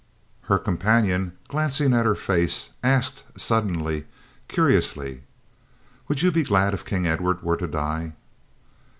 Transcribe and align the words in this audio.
Her 0.45 0.57
companion, 0.57 1.33
glancing 1.47 1.93
at 1.93 2.07
her 2.07 2.15
face, 2.15 2.71
asked 2.81 3.23
suddenly, 3.37 4.07
curiously: 4.47 5.21
"Would 6.07 6.23
you 6.23 6.31
be 6.31 6.41
glad 6.41 6.73
if 6.73 6.83
King 6.85 7.05
Edward 7.05 7.43
were 7.43 7.57
to 7.57 7.67
die?" 7.67 8.13